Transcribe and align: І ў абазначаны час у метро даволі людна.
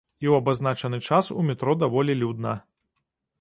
І 0.25 0.29
ў 0.31 0.41
абазначаны 0.41 0.99
час 1.07 1.29
у 1.37 1.43
метро 1.51 1.77
даволі 1.83 2.17
людна. 2.23 2.57